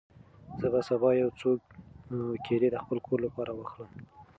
زه 0.59 0.67
به 0.73 0.81
سبا 0.89 1.09
یو 1.21 1.29
څو 1.39 1.49
کیلې 2.45 2.69
د 2.71 2.75
خپل 2.83 2.97
کور 3.07 3.19
لپاره 3.27 3.51
واخلم. 3.53 3.91